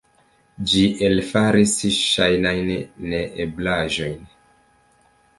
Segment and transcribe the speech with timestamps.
[0.69, 2.71] Ĝi elfaris ŝajnajn
[3.11, 4.17] neeblaĵojn.